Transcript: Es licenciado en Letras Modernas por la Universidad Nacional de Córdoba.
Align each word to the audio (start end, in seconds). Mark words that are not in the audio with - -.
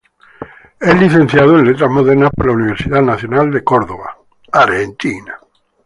Es 0.79 0.99
licenciado 0.99 1.59
en 1.59 1.63
Letras 1.67 1.91
Modernas 1.91 2.31
por 2.35 2.47
la 2.47 2.53
Universidad 2.53 3.03
Nacional 3.03 3.51
de 3.51 3.63
Córdoba. 3.63 4.17